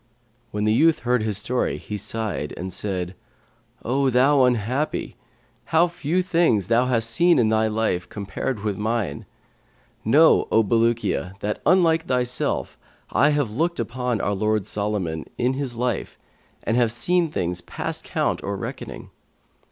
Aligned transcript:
When 0.49 0.63
the 0.63 0.73
youth 0.73 1.01
heard 1.01 1.21
his 1.21 1.37
story, 1.37 1.77
he 1.77 1.95
sighed 1.95 2.55
and 2.57 2.73
said, 2.73 3.13
'O 3.85 4.09
thou 4.09 4.45
unhappy! 4.45 5.15
How 5.65 5.87
few 5.87 6.23
things 6.23 6.69
thou 6.69 6.87
hast 6.87 7.07
seen 7.07 7.37
in 7.37 7.49
thy 7.49 7.67
life 7.67 8.09
compared 8.09 8.61
with 8.63 8.79
mine. 8.79 9.27
Know, 10.03 10.47
O 10.51 10.63
Bulukiya, 10.63 11.39
that 11.41 11.61
unlike 11.67 12.07
thyself 12.07 12.79
I 13.11 13.29
have 13.29 13.51
looked 13.55 13.79
upon 13.79 14.19
our 14.21 14.33
lord 14.33 14.65
Solomon, 14.65 15.25
in 15.37 15.53
his 15.53 15.75
life, 15.75 16.17
and 16.63 16.75
have 16.75 16.91
seen 16.91 17.29
things 17.29 17.61
past 17.61 18.03
count 18.03 18.41
or 18.41 18.57
reckoning. 18.57 19.11